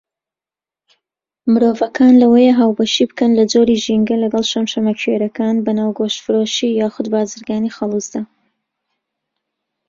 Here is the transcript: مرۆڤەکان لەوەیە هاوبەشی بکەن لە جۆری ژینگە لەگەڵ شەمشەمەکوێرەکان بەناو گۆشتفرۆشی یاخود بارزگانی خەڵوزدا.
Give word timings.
مرۆڤەکان 1.51 2.13
لەوەیە 2.21 2.53
هاوبەشی 2.59 3.09
بکەن 3.09 3.31
لە 3.39 3.45
جۆری 3.51 3.81
ژینگە 3.83 4.15
لەگەڵ 4.23 4.43
شەمشەمەکوێرەکان 4.51 5.55
بەناو 5.65 5.95
گۆشتفرۆشی 5.99 6.77
یاخود 6.81 7.07
بارزگانی 7.13 7.75
خەڵوزدا. 7.77 8.21